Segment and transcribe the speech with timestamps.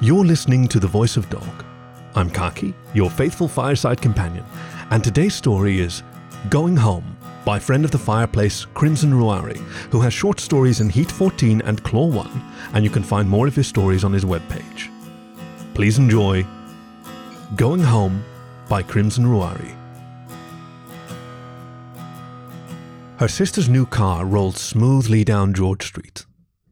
[0.00, 1.64] You're listening to The Voice of Dog.
[2.14, 4.44] I'm Khaki, your faithful fireside companion,
[4.90, 6.04] and today's story is
[6.50, 9.56] Going Home by friend of the fireplace Crimson Ruari,
[9.90, 12.30] who has short stories in Heat 14 and Claw 1,
[12.74, 14.88] and you can find more of his stories on his webpage.
[15.74, 16.46] Please enjoy
[17.56, 18.24] Going Home
[18.68, 19.74] by Crimson Ruari.
[23.18, 26.24] Her sister's new car rolled smoothly down George Street.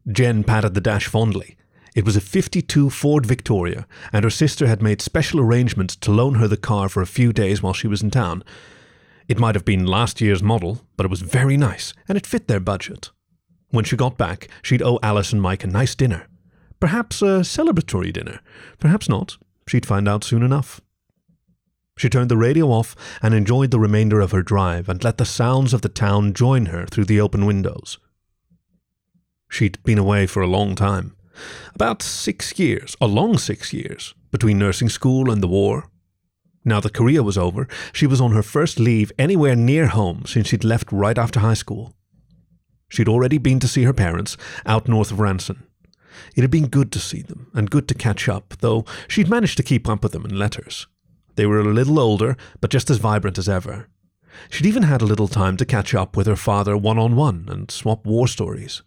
[0.07, 1.57] Jen patted the dash fondly.
[1.97, 6.35] It was a 52 Ford Victoria, and her sister had made special arrangements to loan
[6.35, 8.43] her the car for a few days while she was in town.
[9.27, 12.47] It might have been last year's model, but it was very nice, and it fit
[12.47, 13.09] their budget.
[13.71, 16.27] When she got back, she'd owe Alice and Mike a nice dinner.
[16.79, 18.41] Perhaps a celebratory dinner.
[18.77, 19.37] Perhaps not.
[19.67, 20.79] She'd find out soon enough.
[21.97, 25.25] She turned the radio off and enjoyed the remainder of her drive and let the
[25.25, 27.97] sounds of the town join her through the open windows.
[29.49, 31.16] She'd been away for a long time.
[31.75, 35.89] About six years, a long six years, between nursing school and the war.
[36.65, 40.47] Now that Korea was over, she was on her first leave anywhere near home since
[40.47, 41.93] she'd left right after high school.
[42.89, 45.63] She'd already been to see her parents out north of Ranson.
[46.35, 49.57] It had been good to see them and good to catch up, though she'd managed
[49.57, 50.87] to keep up with them in letters.
[51.35, 53.87] They were a little older, but just as vibrant as ever.
[54.49, 57.45] She'd even had a little time to catch up with her father one on one
[57.49, 58.81] and swap war stories.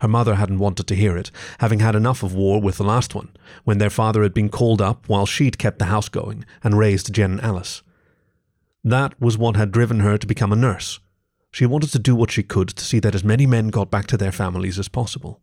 [0.00, 3.14] Her mother hadn't wanted to hear it, having had enough of war with the last
[3.14, 3.30] one,
[3.64, 7.12] when their father had been called up while she'd kept the house going and raised
[7.12, 7.82] Jen and Alice.
[8.84, 11.00] That was what had driven her to become a nurse.
[11.50, 14.06] She wanted to do what she could to see that as many men got back
[14.08, 15.40] to their families as possible.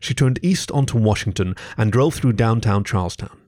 [0.00, 3.38] She turned east onto Washington and drove through downtown Charles Town.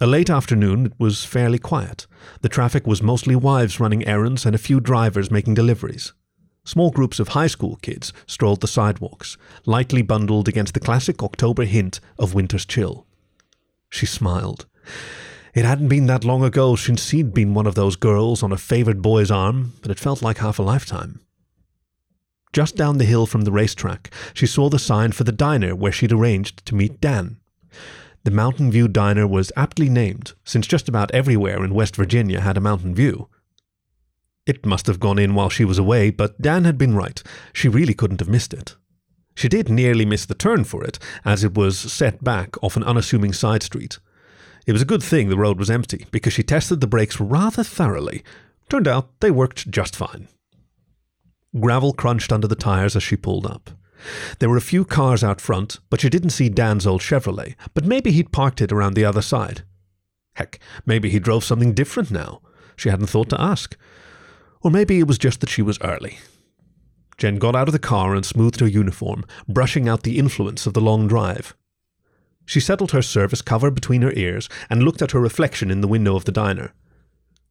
[0.00, 2.06] A late afternoon, it was fairly quiet.
[2.42, 6.12] The traffic was mostly wives running errands and a few drivers making deliveries.
[6.66, 11.64] Small groups of high school kids strolled the sidewalks, lightly bundled against the classic October
[11.64, 13.06] hint of winter's chill.
[13.88, 14.66] She smiled.
[15.54, 18.58] It hadn't been that long ago since she'd been one of those girls on a
[18.58, 21.20] favoured boy's arm, but it felt like half a lifetime.
[22.52, 25.92] Just down the hill from the racetrack, she saw the sign for the diner where
[25.92, 27.36] she'd arranged to meet Dan.
[28.24, 32.56] The Mountain View Diner was aptly named, since just about everywhere in West Virginia had
[32.56, 33.28] a mountain view.
[34.46, 37.22] It must have gone in while she was away, but Dan had been right.
[37.52, 38.76] She really couldn't have missed it.
[39.34, 42.84] She did nearly miss the turn for it, as it was set back off an
[42.84, 43.98] unassuming side street.
[44.66, 47.62] It was a good thing the road was empty, because she tested the brakes rather
[47.62, 48.22] thoroughly.
[48.68, 50.28] Turned out they worked just fine.
[51.58, 53.70] Gravel crunched under the tires as she pulled up.
[54.38, 57.84] There were a few cars out front, but she didn't see Dan's old Chevrolet, but
[57.84, 59.62] maybe he'd parked it around the other side.
[60.34, 62.42] Heck, maybe he drove something different now.
[62.76, 63.76] She hadn't thought to ask.
[64.66, 66.18] Or maybe it was just that she was early.
[67.18, 70.74] Jen got out of the car and smoothed her uniform, brushing out the influence of
[70.74, 71.54] the long drive.
[72.44, 75.86] She settled her service cover between her ears and looked at her reflection in the
[75.86, 76.72] window of the diner.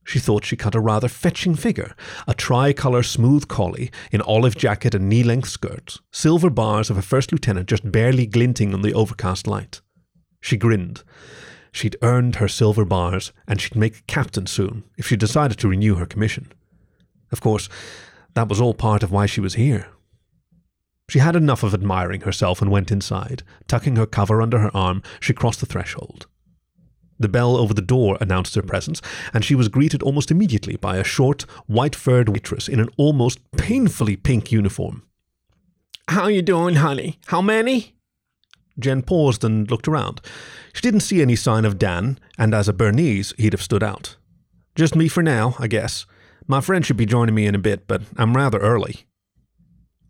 [0.04, 1.96] She thought she cut a rather fetching figure,
[2.28, 7.02] a tricolour smooth collie in olive jacket and knee length skirts, silver bars of a
[7.02, 9.80] first lieutenant just barely glinting on the overcast light.
[10.42, 11.02] She grinned.
[11.72, 15.70] She'd earned her silver bars, and she'd make a captain soon if she decided to
[15.70, 16.52] renew her commission.
[17.36, 17.68] Of course,
[18.34, 19.88] that was all part of why she was here.
[21.10, 23.44] She had enough of admiring herself and went inside.
[23.68, 26.28] Tucking her cover under her arm, she crossed the threshold.
[27.20, 29.02] The bell over the door announced her presence,
[29.34, 33.40] and she was greeted almost immediately by a short, white furred waitress in an almost
[33.58, 35.04] painfully pink uniform.
[36.08, 37.20] How you doing, honey?
[37.26, 37.96] How many?
[38.80, 40.22] Jen paused and looked around.
[40.72, 44.16] She didn't see any sign of Dan, and as a Bernese, he'd have stood out.
[44.74, 46.06] Just me for now, I guess.
[46.48, 49.06] My friend should be joining me in a bit, but I'm rather early.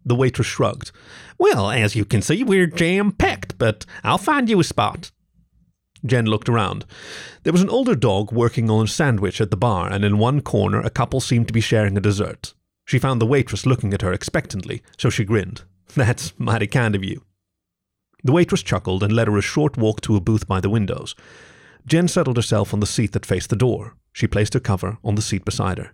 [0.06, 0.92] The waitress shrugged.
[1.38, 5.12] Well, as you can see, we're jam packed, but I'll find you a spot.
[6.06, 6.86] Jen looked around.
[7.44, 10.42] There was an older dog working on a sandwich at the bar, and in one
[10.42, 12.54] corner a couple seemed to be sharing a dessert.
[12.86, 15.64] She found the waitress looking at her expectantly, so she grinned.
[15.96, 17.24] That's mighty kind of you.
[18.24, 21.16] The waitress chuckled and led her a short walk to a booth by the windows.
[21.88, 23.96] Jen settled herself on the seat that faced the door.
[24.12, 25.94] She placed her cover on the seat beside her.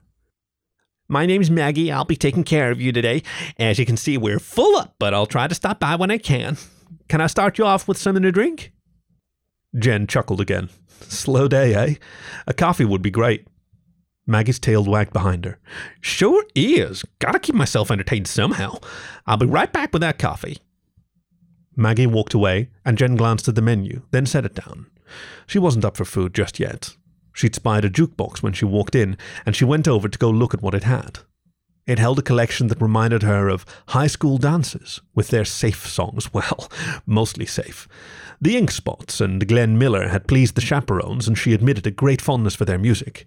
[1.12, 1.92] My name's Maggie.
[1.92, 3.22] I'll be taking care of you today.
[3.60, 6.18] As you can see, we're full up, but I'll try to stop by when I
[6.18, 6.56] can.
[7.10, 8.72] Can I start you off with something to drink?
[9.78, 10.69] Jen chuckled again.
[11.02, 11.96] Slow day, eh?
[12.48, 13.46] A coffee would be great.
[14.25, 15.60] Maggie's tail wagged behind her.
[16.00, 17.04] Sure is.
[17.19, 18.78] Gotta keep myself entertained somehow.
[19.25, 20.60] I'll be right back with that coffee.
[21.75, 24.86] Maggie walked away, and Jen glanced at the menu, then set it down.
[25.46, 26.96] She wasn't up for food just yet.
[27.33, 30.54] She'd spied a jukebox when she walked in, and she went over to go look
[30.54, 31.19] at what it had.
[31.88, 36.30] It held a collection that reminded her of high school dances with their safe songs.
[36.33, 36.72] Well,
[37.06, 37.88] mostly safe.
[38.39, 42.22] The Ink Spots and Glenn Miller had pleased the chaperones, and she admitted a great
[42.22, 43.25] fondness for their music.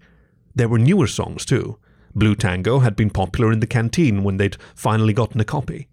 [0.55, 1.79] There were newer songs, too.
[2.15, 5.89] Blue Tango had been popular in the canteen when they'd finally gotten a copy.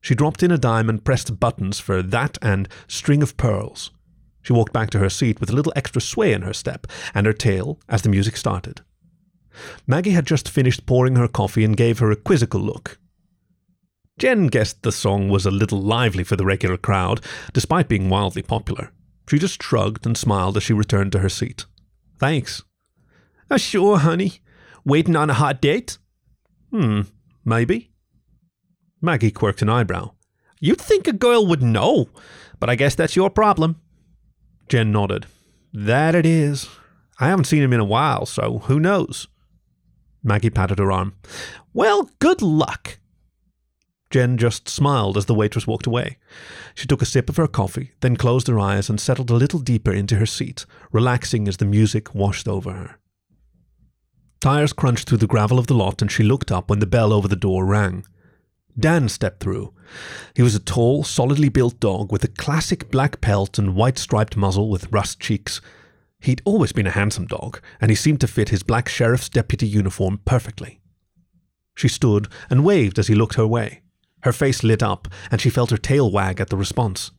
[0.00, 3.90] She dropped in a dime and pressed buttons for that and String of Pearls.
[4.48, 7.26] She walked back to her seat with a little extra sway in her step and
[7.26, 8.80] her tail as the music started.
[9.86, 12.98] Maggie had just finished pouring her coffee and gave her a quizzical look.
[14.18, 17.20] Jen guessed the song was a little lively for the regular crowd,
[17.52, 18.90] despite being wildly popular.
[19.28, 21.66] She just shrugged and smiled as she returned to her seat.
[22.18, 22.62] Thanks.
[23.50, 24.40] Uh, sure, honey.
[24.82, 25.98] Waiting on a hot date?
[26.70, 27.02] Hmm,
[27.44, 27.90] maybe.
[29.02, 30.12] Maggie quirked an eyebrow.
[30.58, 32.08] You'd think a girl would know,
[32.58, 33.82] but I guess that's your problem.
[34.68, 35.26] Jen nodded.
[35.72, 36.68] That it is.
[37.18, 39.26] I haven't seen him in a while, so who knows?
[40.22, 41.14] Maggie patted her arm.
[41.72, 42.98] Well, good luck.
[44.10, 46.16] Jen just smiled as the waitress walked away.
[46.74, 49.60] She took a sip of her coffee, then closed her eyes and settled a little
[49.60, 52.98] deeper into her seat, relaxing as the music washed over her.
[54.40, 57.12] Tires crunched through the gravel of the lot, and she looked up when the bell
[57.12, 58.06] over the door rang.
[58.78, 59.72] Dan stepped through.
[60.34, 64.36] He was a tall, solidly built dog with a classic black pelt and white striped
[64.36, 65.60] muzzle with rust cheeks.
[66.20, 69.66] He'd always been a handsome dog, and he seemed to fit his black sheriff's deputy
[69.66, 70.80] uniform perfectly.
[71.76, 73.82] She stood and waved as he looked her way.
[74.22, 77.12] Her face lit up, and she felt her tail wag at the response.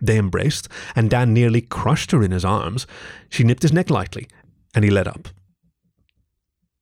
[0.00, 2.86] They embraced, and Dan nearly crushed her in his arms.
[3.28, 4.26] She nipped his neck lightly,
[4.74, 5.28] and he let up.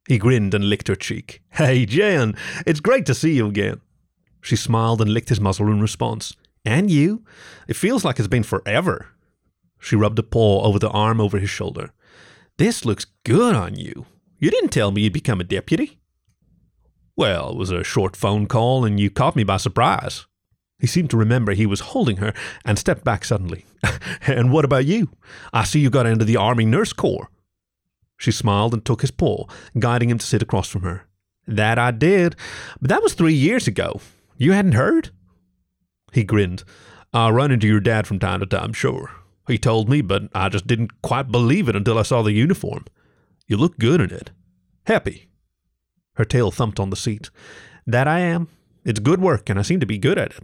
[0.06, 1.43] He grinned and licked her cheek.
[1.50, 2.37] Hey, Jen,
[2.67, 3.81] it's great to see you again.
[4.40, 6.35] She smiled and licked his muzzle in response.
[6.64, 7.25] And you?
[7.67, 9.08] It feels like it's been forever.
[9.81, 11.93] She rubbed a paw over the arm over his shoulder.
[12.56, 14.06] This looks good on you.
[14.38, 15.99] You didn't tell me you'd become a deputy.
[17.17, 20.26] Well, it was a short phone call, and you caught me by surprise.
[20.79, 22.32] He seemed to remember he was holding her
[22.64, 23.64] and stepped back suddenly.
[24.26, 25.11] and what about you?
[25.52, 27.29] I see you got into the Army Nurse Corps.
[28.17, 29.46] She smiled and took his paw,
[29.79, 31.06] guiding him to sit across from her.
[31.46, 32.37] That I did,
[32.81, 34.00] but that was three years ago.
[34.38, 35.11] You hadn't heard?
[36.12, 36.62] He grinned.
[37.12, 39.11] I run into your dad from time to time, sure.
[39.49, 42.85] He told me, but I just didn't quite believe it until I saw the uniform.
[43.49, 44.31] You look good in it.
[44.87, 45.29] Happy.
[46.14, 47.31] Her tail thumped on the seat.
[47.87, 48.49] That I am.
[48.85, 50.43] It's good work, and I seem to be good at it.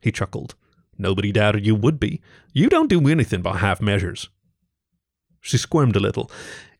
[0.00, 0.54] He chuckled.
[0.96, 2.22] Nobody doubted you would be.
[2.52, 4.30] You don't do anything by half measures.
[5.40, 6.30] She squirmed a little.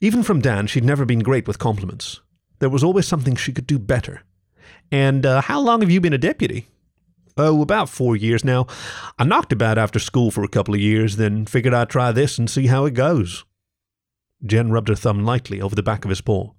[0.01, 2.21] Even from Dan, she'd never been great with compliments.
[2.59, 4.23] There was always something she could do better.
[4.93, 6.69] And uh, how long have you been a deputy?
[7.39, 8.67] Oh, about four years now.
[9.19, 12.37] I knocked about after school for a couple of years, then figured I'd try this
[12.37, 13.45] and see how it goes.
[14.45, 16.51] Jen rubbed her thumb lightly over the back of his paw.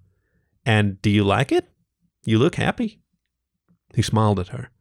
[0.66, 1.70] And do you like it?
[2.26, 3.00] You look happy.
[3.94, 4.72] He smiled at her.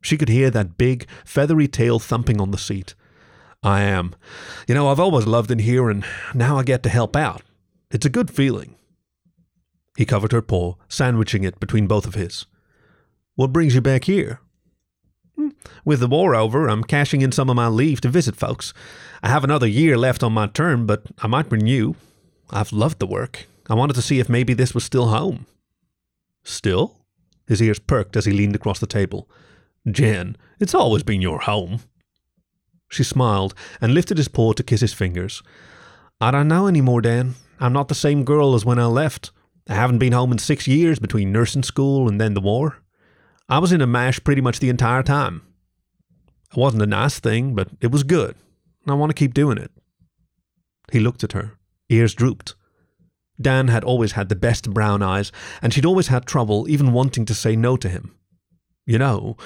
[0.00, 2.94] She could hear that big, feathery tail thumping on the seat.
[3.62, 4.14] I am.
[4.66, 7.42] You know, I've always loved in here, and now I get to help out.
[7.90, 8.76] It's a good feeling.
[9.98, 12.46] He covered her paw, sandwiching it between both of his.
[13.36, 14.40] What brings you back here?
[15.36, 15.50] Hmm,
[15.84, 18.72] with the war over, I'm cashing in some of my leave to visit folks.
[19.22, 21.94] I have another year left on my term, but I might renew.
[22.50, 23.46] I've loved the work.
[23.68, 25.44] I wanted to see if maybe this was still home.
[26.44, 26.96] Still?
[27.46, 29.28] His ears perked as he leaned across the table.
[29.86, 31.80] Jen, it's always been your home.
[32.88, 35.42] She smiled and lifted his paw to kiss his fingers.
[36.22, 37.34] I don't know any more, Dan.
[37.60, 39.30] I'm not the same girl as when I left.
[39.68, 42.78] I haven't been home in six years between nursing school and then the war.
[43.48, 45.42] I was in a MASH pretty much the entire time.
[46.50, 48.34] It wasn't a nice thing, but it was good.
[48.82, 49.70] and I want to keep doing it.
[50.90, 51.52] He looked at her,
[51.88, 52.54] ears drooped.
[53.40, 57.24] Dan had always had the best brown eyes, and she'd always had trouble even wanting
[57.26, 58.14] to say no to him.
[58.86, 59.36] You know,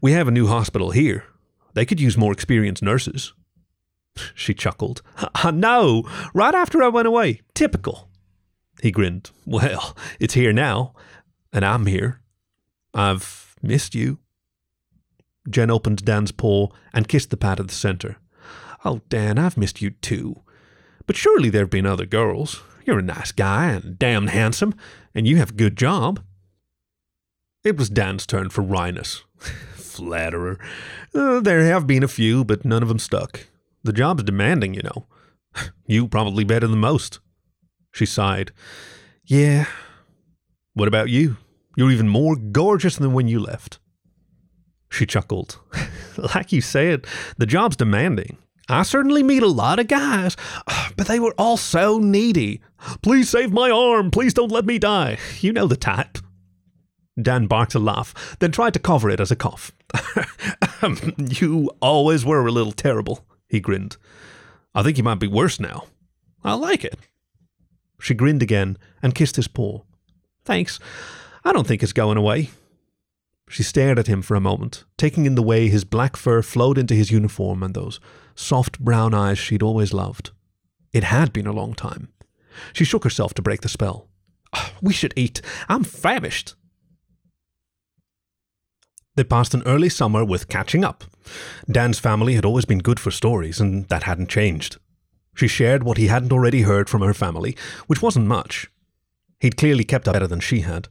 [0.00, 1.24] we have a new hospital here.
[1.74, 3.32] They could use more experienced nurses.
[4.34, 5.02] She chuckled.
[5.34, 6.04] I know,
[6.34, 7.40] right after I went away.
[7.54, 8.08] Typical.
[8.82, 9.30] He grinned.
[9.46, 10.94] Well, it's here now,
[11.52, 12.20] and I'm here.
[12.94, 14.18] I've missed you.
[15.48, 18.16] Jen opened Dan's paw and kissed the pad at the center.
[18.84, 20.42] Oh, Dan, I've missed you too.
[21.06, 22.62] But surely there have been other girls.
[22.84, 24.74] You're a nice guy and damned handsome,
[25.14, 26.20] and you have a good job.
[27.64, 29.22] It was Dan's turn for wryness.
[29.38, 30.58] Flatterer.
[31.14, 33.46] Uh, there have been a few, but none of them stuck.
[33.84, 35.06] The job's demanding, you know.
[35.86, 37.20] you probably better than most.
[37.92, 38.52] She sighed.
[39.24, 39.66] Yeah.
[40.74, 41.36] What about you?
[41.76, 43.78] You're even more gorgeous than when you left.
[44.90, 45.58] She chuckled.
[46.34, 47.06] like you said,
[47.38, 48.36] the job's demanding.
[48.68, 50.36] I certainly meet a lot of guys,
[50.96, 52.60] but they were all so needy.
[53.02, 54.10] Please save my arm.
[54.10, 55.18] Please don't let me die.
[55.40, 56.18] You know the type.
[57.20, 59.72] Dan barked a laugh, then tried to cover it as a cough.
[61.18, 63.96] you always were a little terrible, he grinned.
[64.74, 65.84] I think you might be worse now.
[66.42, 66.98] I like it.
[68.00, 69.82] She grinned again and kissed his paw.
[70.44, 70.80] Thanks.
[71.44, 72.50] I don't think it's going away.
[73.48, 76.78] She stared at him for a moment, taking in the way his black fur flowed
[76.78, 78.00] into his uniform and those
[78.34, 80.30] soft brown eyes she'd always loved.
[80.92, 82.08] It had been a long time.
[82.72, 84.08] She shook herself to break the spell.
[84.54, 85.42] Ah, we should eat.
[85.68, 86.54] I'm famished.
[89.14, 91.04] They passed an early summer with catching up.
[91.70, 94.78] Dan's family had always been good for stories, and that hadn't changed.
[95.34, 97.56] She shared what he hadn't already heard from her family,
[97.86, 98.70] which wasn't much.
[99.40, 100.88] He'd clearly kept up better than she had.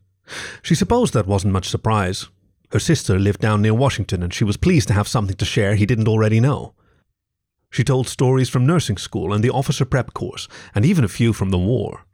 [0.61, 2.27] She supposed that wasn't much surprise.
[2.71, 5.75] Her sister lived down near Washington, and she was pleased to have something to share
[5.75, 6.73] he didn't already know.
[7.69, 11.33] She told stories from nursing school and the officer prep course, and even a few
[11.33, 12.05] from the war.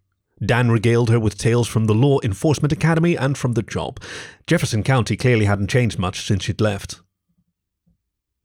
[0.44, 4.00] Dan regaled her with tales from the Law Enforcement Academy and from the job.
[4.46, 7.02] Jefferson County clearly hadn't changed much since she'd left.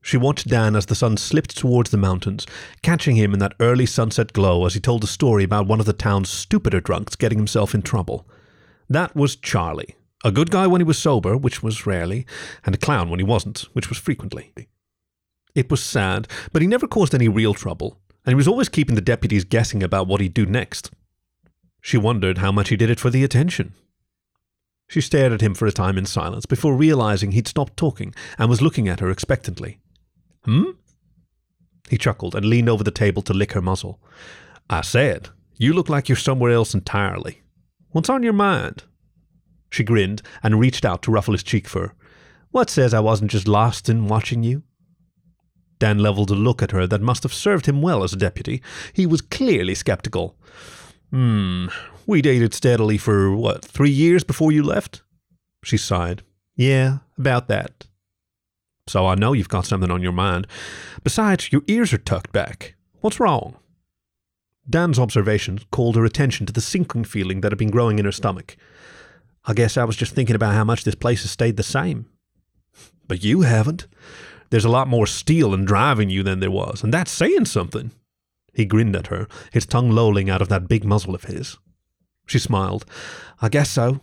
[0.02, 2.46] She watched Dan as the sun slipped towards the mountains,
[2.82, 5.86] catching him in that early sunset glow as he told a story about one of
[5.86, 8.26] the town's stupider drunks getting himself in trouble.
[8.88, 12.26] That was Charlie, a good guy when he was sober, which was rarely,
[12.64, 14.52] and a clown when he wasn't, which was frequently.
[15.54, 18.94] It was sad, but he never caused any real trouble, and he was always keeping
[18.94, 20.90] the deputies guessing about what he'd do next.
[21.80, 23.74] She wondered how much he did it for the attention.
[24.88, 28.48] She stared at him for a time in silence before realizing he'd stopped talking and
[28.48, 29.78] was looking at her expectantly.
[30.44, 30.72] Hmm?
[31.88, 34.00] He chuckled and leaned over the table to lick her muzzle.
[34.70, 37.41] I said, You look like you're somewhere else entirely.
[37.92, 38.84] What's on your mind?
[39.70, 41.92] She grinned and reached out to ruffle his cheek fur.
[42.50, 44.62] What says I wasn't just lost in watching you?
[45.78, 48.62] Dan leveled a look at her that must have served him well as a deputy.
[48.92, 50.36] He was clearly skeptical.
[51.10, 51.66] Hmm.
[52.06, 55.02] We dated steadily for, what, three years before you left?
[55.64, 56.22] She sighed.
[56.56, 57.86] Yeah, about that.
[58.86, 60.46] So I know you've got something on your mind.
[61.04, 62.74] Besides, your ears are tucked back.
[63.00, 63.56] What's wrong?
[64.68, 68.12] Dan's observation called her attention to the sinking feeling that had been growing in her
[68.12, 68.56] stomach.
[69.44, 72.06] I guess I was just thinking about how much this place has stayed the same.
[73.08, 73.86] But you haven't.
[74.50, 77.10] There's a lot more steel and drive in driving you than there was, and that's
[77.10, 77.90] saying something.
[78.54, 81.56] He grinned at her, his tongue lolling out of that big muzzle of his.
[82.26, 82.84] She smiled.
[83.40, 84.00] I guess so.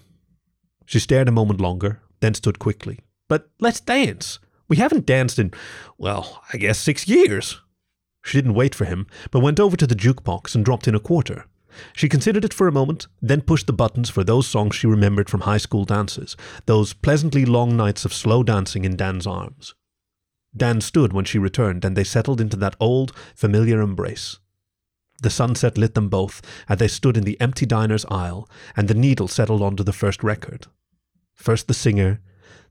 [0.85, 2.99] She stared a moment longer, then stood quickly.
[3.27, 4.39] But let's dance.
[4.67, 5.53] We haven't danced in,
[5.97, 7.61] well, I guess six years.
[8.23, 10.99] She didn't wait for him, but went over to the jukebox and dropped in a
[10.99, 11.45] quarter.
[11.93, 15.29] She considered it for a moment, then pushed the buttons for those songs she remembered
[15.29, 16.35] from high school dances,
[16.65, 19.75] those pleasantly long nights of slow dancing in Dan's arms.
[20.55, 24.39] Dan stood when she returned, and they settled into that old, familiar embrace.
[25.21, 28.93] The sunset lit them both as they stood in the empty diner's aisle, and the
[28.93, 30.67] needle settled onto the first record.
[31.35, 32.19] First the singer,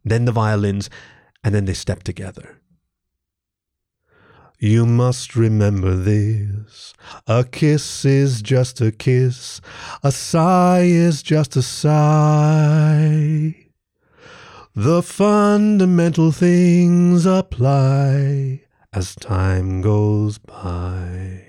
[0.05, 0.91] then the violins,
[1.45, 2.58] and then they stepped together.
[4.61, 6.93] You must remember this.
[7.29, 9.61] A kiss is just a kiss.
[10.03, 13.55] A sigh is just a sigh.
[14.75, 18.63] The fundamental things apply
[18.93, 21.45] as time goes by.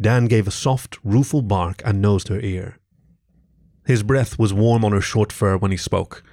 [0.00, 2.78] Dan gave a soft, rueful bark and nosed her ear.
[3.86, 6.24] His breath was warm on her short fur when he spoke.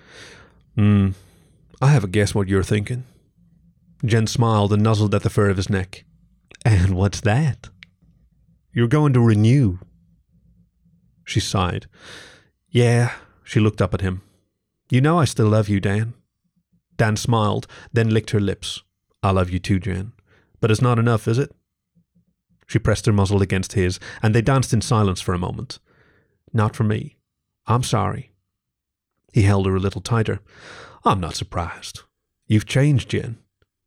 [0.75, 1.10] Hmm,
[1.80, 3.04] I have a guess what you're thinking.
[4.04, 6.06] Jen smiled and nuzzled at the fur of his neck.
[6.64, 7.70] And what's that?
[8.74, 9.80] You're going to renew.
[11.24, 11.88] She sighed.
[12.70, 14.22] Yeah, she looked up at him.
[14.90, 16.14] You know I still love you, Dan.
[16.98, 18.82] Dan smiled, then licked her lips.
[19.24, 20.12] I love you too, Jen.
[20.60, 21.56] But it's not enough, is it?
[22.68, 25.80] She pressed her muzzle against his, and they danced in silence for a moment.
[26.54, 27.18] Not for me.
[27.68, 28.32] I'm sorry.
[29.34, 30.40] He held her a little tighter.
[31.04, 32.02] I'm not surprised.
[32.48, 33.38] You've changed, Jen.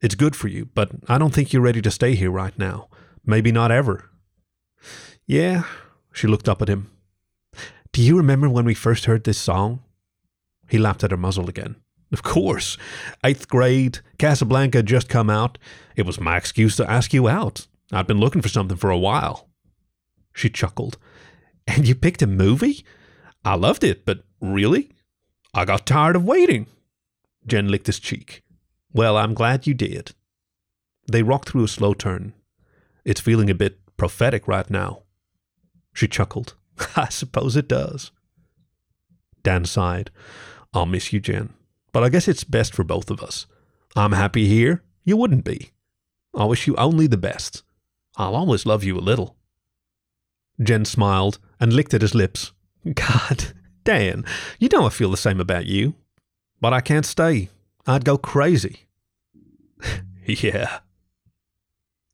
[0.01, 2.89] It's good for you, but I don't think you're ready to stay here right now.
[3.25, 4.09] Maybe not ever.
[5.27, 5.65] Yeah,
[6.13, 6.91] she looked up at him.
[7.93, 9.81] Do you remember when we first heard this song?
[10.69, 11.77] He lapped at her muzzle again.
[12.13, 12.79] Of course.
[13.25, 15.59] Eighth grade, Casablanca just come out.
[15.97, 17.67] It was my excuse to ask you out.
[17.93, 19.49] I'd been looking for something for a while.
[20.33, 20.97] She chuckled.
[21.67, 22.85] And you picked a movie?
[23.45, 24.91] I loved it, but really?
[25.53, 26.67] I got tired of waiting.
[27.47, 28.43] Jen licked his cheek.
[28.93, 30.13] Well, I'm glad you did.
[31.11, 32.35] They rocked through a slow turn.
[33.05, 35.03] It's feeling a bit prophetic right now.
[35.95, 36.55] She chuckled.
[36.97, 38.11] I suppose it does.
[39.43, 40.11] Dan sighed.
[40.73, 41.55] I'll miss you, Jen.
[41.93, 43.47] But I guess it's best for both of us.
[43.97, 44.83] I'm happy here.
[45.05, 45.71] You wouldn't be.
[46.35, 47.63] I wish you only the best.
[48.17, 49.37] I'll always love you a little.
[50.63, 52.53] Jen smiled and licked at his lips.
[52.95, 53.53] God,
[53.85, 54.25] Dan,
[54.59, 55.95] you know I feel the same about you.
[56.61, 57.49] But I can't stay.
[57.89, 58.87] I'd go crazy.
[60.27, 60.81] yeah.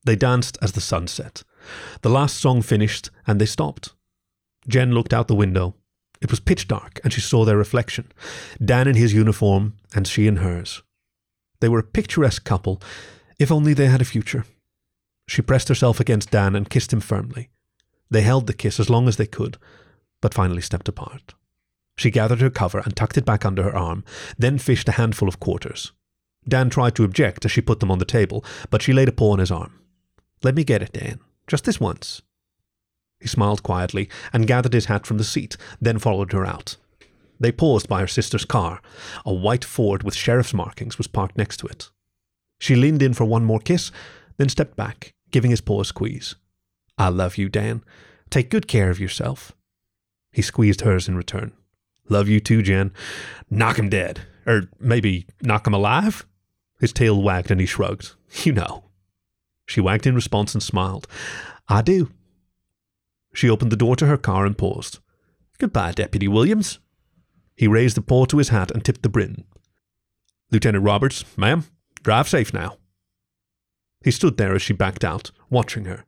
[0.04, 1.42] They danced as the sun set.
[2.02, 3.92] The last song finished, and they stopped.
[4.68, 5.74] Jen looked out the window.
[6.20, 8.12] It was pitch dark, and she saw their reflection
[8.64, 10.82] Dan in his uniform, and she in hers.
[11.60, 12.80] They were a picturesque couple,
[13.40, 14.44] if only they had a future.
[15.26, 17.50] She pressed herself against Dan and kissed him firmly.
[18.10, 19.58] They held the kiss as long as they could,
[20.20, 21.34] but finally stepped apart.
[21.96, 24.04] She gathered her cover and tucked it back under her arm,
[24.36, 25.92] then fished a handful of quarters.
[26.46, 29.12] Dan tried to object as she put them on the table, but she laid a
[29.12, 29.80] paw on his arm.
[30.42, 31.20] Let me get it, Dan.
[31.46, 32.22] Just this once.
[33.20, 36.76] He smiled quietly and gathered his hat from the seat, then followed her out.
[37.40, 38.80] They paused by her sister's car.
[39.24, 41.90] A white Ford with sheriff's markings was parked next to it.
[42.58, 43.90] She leaned in for one more kiss,
[44.36, 46.34] then stepped back, giving his paw a squeeze.
[46.98, 47.82] I love you, Dan.
[48.30, 49.52] Take good care of yourself.
[50.32, 51.52] He squeezed hers in return.
[52.08, 52.92] Love you too, Jen.
[53.50, 54.20] Knock him dead.
[54.46, 56.26] Or maybe knock him alive?
[56.80, 58.14] His tail wagged and he shrugged.
[58.42, 58.84] You know.
[59.66, 61.06] She wagged in response and smiled.
[61.68, 62.10] I do.
[63.32, 64.98] She opened the door to her car and paused.
[65.58, 66.78] Goodbye, Deputy Williams.
[67.56, 69.44] He raised the paw to his hat and tipped the brim.
[70.50, 71.64] Lieutenant Roberts, ma'am,
[72.02, 72.76] drive safe now.
[74.04, 76.04] He stood there as she backed out, watching her.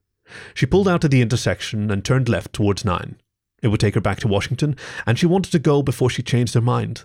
[0.54, 3.16] She pulled out at the intersection and turned left towards 9.
[3.66, 6.54] It would take her back to Washington, and she wanted to go before she changed
[6.54, 7.02] her mind.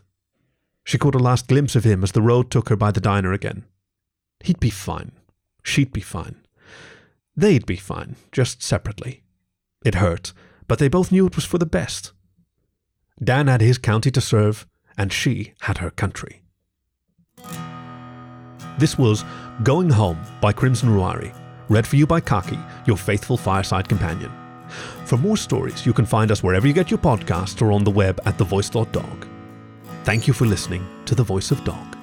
[0.83, 3.33] She caught a last glimpse of him as the road took her by the diner
[3.33, 3.65] again.
[4.43, 5.13] He'd be fine.
[5.63, 6.35] She'd be fine.
[7.35, 9.23] They'd be fine, just separately.
[9.83, 10.33] It hurt,
[10.67, 12.11] but they both knew it was for the best.
[13.23, 16.43] Dan had his county to serve, and she had her country.
[18.77, 19.25] This was
[19.63, 21.33] Going Home by Crimson Ruari,
[21.69, 24.31] read for you by Khaki, your faithful fireside companion.
[25.05, 27.91] For more stories, you can find us wherever you get your podcasts or on the
[27.91, 29.27] web at thevoice.dog.
[30.03, 32.00] Thank you for listening to The Voice of Dog.